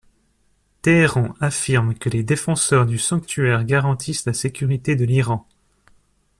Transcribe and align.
Téhéran 0.81 1.35
affirme 1.39 1.93
que 1.93 2.09
les 2.09 2.23
Défenseurs 2.23 2.87
du 2.87 2.97
sanctuaire 2.97 3.63
garantissent 3.65 4.25
la 4.25 4.33
sécurité 4.33 4.95
de 4.95 5.05
l'Iran. 5.05 5.47